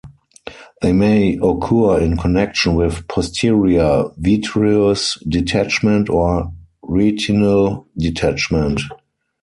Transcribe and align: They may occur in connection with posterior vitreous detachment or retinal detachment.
They 0.81 0.93
may 0.93 1.37
occur 1.43 1.99
in 1.99 2.17
connection 2.17 2.73
with 2.73 3.07
posterior 3.07 4.05
vitreous 4.17 5.15
detachment 5.29 6.09
or 6.09 6.51
retinal 6.81 7.85
detachment. 7.95 8.81